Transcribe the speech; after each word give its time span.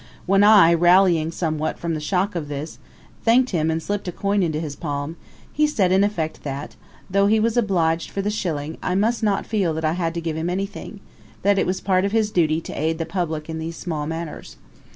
When 0.25 0.43
I, 0.43 0.73
rallying 0.73 1.31
somewhat 1.31 1.77
from 1.77 1.93
the 1.93 1.99
shock 1.99 2.33
of 2.33 2.47
this, 2.47 2.79
thanked 3.23 3.51
him 3.51 3.69
and 3.69 3.83
slipped 3.83 4.07
a 4.07 4.11
coin 4.11 4.41
into 4.41 4.59
his 4.59 4.75
palm, 4.75 5.15
he 5.53 5.67
said 5.67 5.91
in 5.91 6.03
effect 6.03 6.41
that, 6.41 6.75
though 7.07 7.27
he 7.27 7.39
was 7.39 7.55
obliged 7.55 8.09
for 8.09 8.23
the 8.23 8.31
shilling, 8.31 8.79
I 8.81 8.95
must 8.95 9.21
not 9.21 9.45
feel 9.45 9.75
that 9.75 9.85
I 9.85 9.93
had 9.93 10.15
to 10.15 10.19
give 10.21 10.35
him 10.37 10.49
anything 10.49 11.01
that 11.43 11.59
it 11.59 11.67
was 11.67 11.81
part 11.81 12.03
of 12.03 12.13
his 12.13 12.31
duty 12.31 12.59
to 12.61 12.73
aid 12.81 12.97
the 12.97 13.05
public 13.05 13.47
in 13.47 13.59
these 13.59 13.75
small 13.77 14.07
matters. 14.07 14.55